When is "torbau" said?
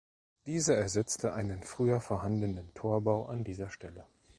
2.73-3.27